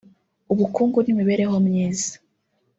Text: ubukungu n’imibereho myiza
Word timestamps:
ubukungu 0.53 0.97
n’imibereho 1.01 1.55
myiza 1.67 2.13